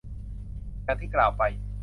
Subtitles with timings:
[0.83, 1.41] อย่างที่กล่าวไป